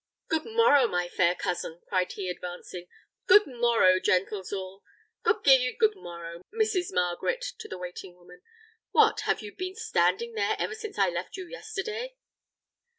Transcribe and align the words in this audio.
"Good 0.29 0.45
morrow, 0.45 0.87
my 0.87 1.07
fair 1.07 1.35
cousin!" 1.35 1.79
cried 1.87 2.13
he, 2.13 2.27
advancing: 2.27 2.87
"good 3.27 3.45
morrow, 3.45 3.99
gentles 3.99 4.51
all; 4.51 4.81
God 5.21 5.43
gi'ye 5.43 5.77
good 5.77 5.95
morrow, 5.95 6.41
Mrs. 6.51 6.91
Margaret," 6.91 7.45
to 7.59 7.67
the 7.67 7.77
waiting 7.77 8.15
woman; 8.15 8.41
"what, 8.89 9.19
have 9.25 9.43
you 9.43 9.55
been 9.55 9.75
standing 9.75 10.33
there 10.33 10.55
ever 10.57 10.73
since 10.73 10.97
I 10.97 11.09
left 11.09 11.37
you 11.37 11.45
yesterday?" 11.47 12.15